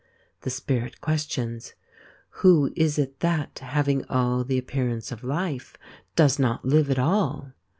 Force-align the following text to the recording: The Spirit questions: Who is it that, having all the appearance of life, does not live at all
The 0.41 0.49
Spirit 0.49 0.99
questions: 0.99 1.75
Who 2.41 2.73
is 2.75 2.97
it 2.97 3.19
that, 3.19 3.59
having 3.59 4.03
all 4.05 4.43
the 4.43 4.57
appearance 4.57 5.11
of 5.11 5.23
life, 5.23 5.77
does 6.15 6.39
not 6.39 6.65
live 6.65 6.89
at 6.89 6.97
all 6.97 7.51